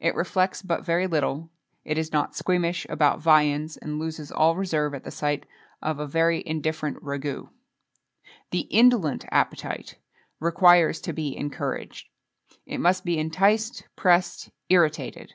[0.00, 1.48] It reflects but very little;
[1.82, 5.46] is not squeamish about viands, and loses all reserve at the sight
[5.80, 7.48] of a very indifferent ragoût.
[8.50, 9.96] The indolent appetite
[10.40, 12.10] requires to be encouraged.
[12.66, 15.32] It must be enticed, pressed, irritated.